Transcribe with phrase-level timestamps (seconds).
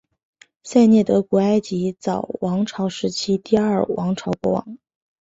[0.63, 4.79] 塞涅德古埃及早王朝时期第二王朝国王。